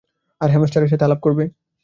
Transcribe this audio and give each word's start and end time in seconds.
আমার 0.41 0.51
হ্যামস্টারের 0.53 0.91
সাথে 0.91 1.05
আলাপ 1.05 1.19
করবে? 1.21 1.43